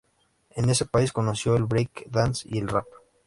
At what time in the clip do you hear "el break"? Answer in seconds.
1.55-2.07